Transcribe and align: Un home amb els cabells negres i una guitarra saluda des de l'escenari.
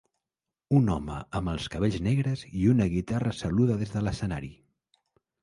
Un 0.77 0.87
home 0.93 1.17
amb 1.39 1.51
els 1.51 1.67
cabells 1.75 1.99
negres 2.07 2.47
i 2.63 2.65
una 2.73 2.89
guitarra 2.95 3.35
saluda 3.43 3.79
des 3.83 3.95
de 3.99 4.05
l'escenari. 4.09 4.53